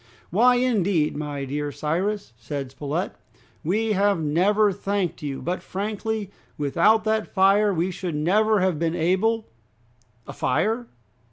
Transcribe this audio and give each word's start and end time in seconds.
"Why, 0.31 0.55
indeed, 0.55 1.15
my 1.15 1.45
dear 1.45 1.71
Cyrus," 1.71 2.33
said 2.35 2.71
Spilett, 2.71 3.13
"we 3.63 3.91
have 3.91 4.19
never 4.19 4.71
thanked 4.73 5.21
you; 5.21 5.43
but 5.43 5.61
frankly, 5.61 6.31
without 6.57 7.03
that 7.03 7.31
fire 7.31 7.71
we 7.71 7.91
should 7.91 8.15
never 8.15 8.61
have 8.61 8.79
been 8.79 8.95
able" 8.95 9.45
"A 10.27 10.33
fire?" 10.33 10.87